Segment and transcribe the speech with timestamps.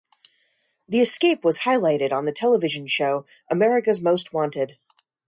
[0.89, 4.79] The escape was highlighted on the television show "America's Most Wanted".